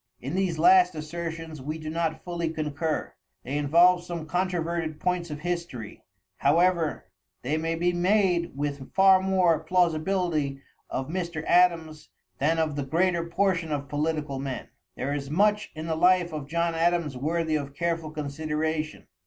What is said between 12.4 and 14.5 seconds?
of the greater portion of political